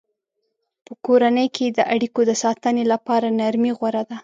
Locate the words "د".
1.77-1.79, 2.25-2.31